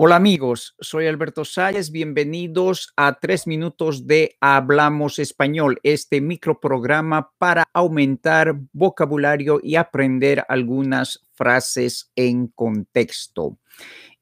[0.00, 1.90] Hola amigos, soy Alberto Salles.
[1.90, 11.26] Bienvenidos a tres minutos de Hablamos Español, este microprograma para aumentar vocabulario y aprender algunas
[11.32, 13.58] frases en contexto.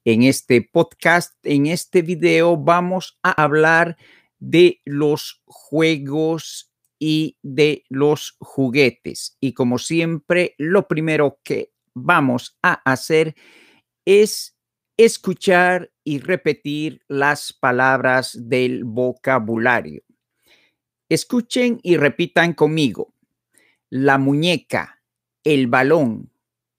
[0.03, 3.97] En este podcast, en este video, vamos a hablar
[4.39, 9.37] de los juegos y de los juguetes.
[9.39, 13.35] Y como siempre, lo primero que vamos a hacer
[14.05, 14.56] es
[14.97, 20.01] escuchar y repetir las palabras del vocabulario.
[21.07, 23.13] Escuchen y repitan conmigo.
[23.89, 25.01] La muñeca,
[25.43, 26.31] el balón,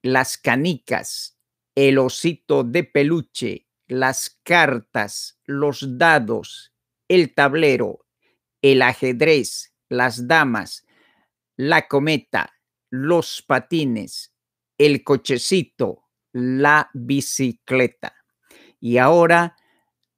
[0.02, 1.38] las canicas,
[1.76, 6.74] el osito de peluche, las cartas, los dados,
[7.06, 8.04] el tablero,
[8.60, 10.84] el ajedrez, las damas,
[11.56, 12.52] la cometa,
[12.90, 14.34] los patines,
[14.76, 18.14] el cochecito, la bicicleta.
[18.80, 19.56] Y ahora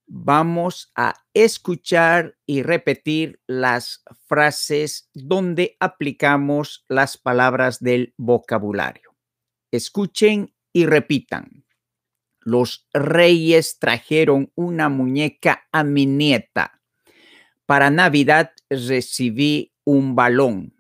[0.07, 9.17] vamos a escuchar y repetir las frases donde aplicamos las palabras del vocabulario.
[9.71, 11.65] Escuchen y repitan.
[12.41, 16.81] Los reyes trajeron una muñeca a mi nieta.
[17.67, 20.75] Para Navidad recibí un balón.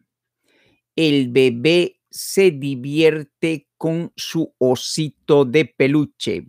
[0.97, 6.45] El bebé se divierte con su osito de peluche.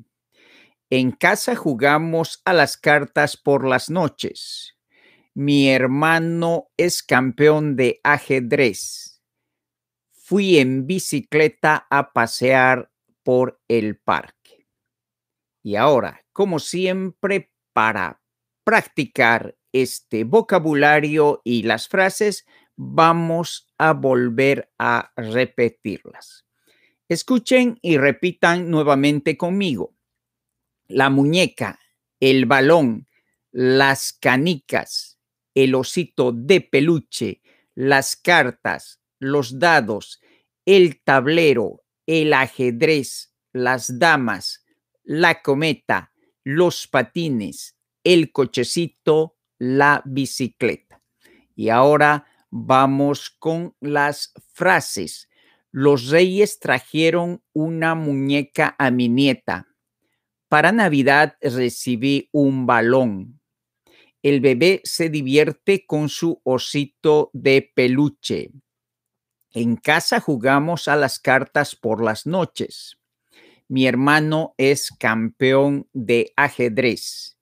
[0.89, 4.75] En casa jugamos a las cartas por las noches.
[5.33, 9.23] Mi hermano es campeón de ajedrez.
[10.11, 12.91] Fui en bicicleta a pasear
[13.23, 14.67] por el parque.
[15.63, 18.21] Y ahora, como siempre, para
[18.65, 26.45] practicar este vocabulario y las frases, vamos a volver a repetirlas.
[27.11, 29.93] Escuchen y repitan nuevamente conmigo.
[30.87, 31.77] La muñeca,
[32.21, 33.09] el balón,
[33.51, 35.19] las canicas,
[35.53, 37.41] el osito de peluche,
[37.75, 40.21] las cartas, los dados,
[40.65, 44.63] el tablero, el ajedrez, las damas,
[45.03, 46.13] la cometa,
[46.45, 47.75] los patines,
[48.05, 51.03] el cochecito, la bicicleta.
[51.57, 55.27] Y ahora vamos con las frases
[55.71, 59.67] los reyes trajeron una muñeca a mi nieta.
[60.49, 63.39] Para Navidad recibí un balón.
[64.21, 68.51] El bebé se divierte con su osito de peluche.
[69.53, 72.97] En casa jugamos a las cartas por las noches.
[73.67, 77.37] Mi hermano es campeón de ajedrez.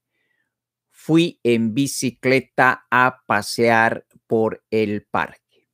[0.90, 5.68] Fui en bicicleta a pasear por el parque.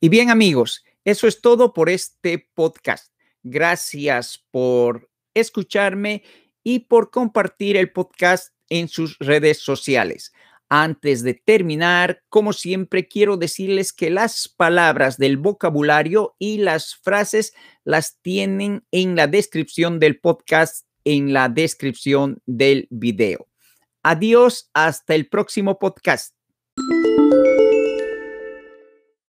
[0.00, 3.14] Y bien amigos, eso es todo por este podcast.
[3.42, 6.22] Gracias por escucharme
[6.62, 10.34] y por compartir el podcast en sus redes sociales.
[10.68, 17.54] Antes de terminar, como siempre, quiero decirles que las palabras del vocabulario y las frases
[17.84, 23.48] las tienen en la descripción del podcast, en la descripción del video.
[24.02, 26.34] Adiós, hasta el próximo podcast.